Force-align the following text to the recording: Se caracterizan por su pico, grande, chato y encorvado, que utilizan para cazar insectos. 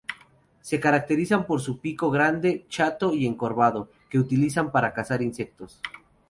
Se 0.61 0.79
caracterizan 0.79 1.45
por 1.45 1.61
su 1.61 1.79
pico, 1.79 2.09
grande, 2.09 2.65
chato 2.67 3.13
y 3.13 3.27
encorvado, 3.27 3.91
que 4.09 4.17
utilizan 4.17 4.71
para 4.71 4.95
cazar 4.95 5.21
insectos. 5.21 5.79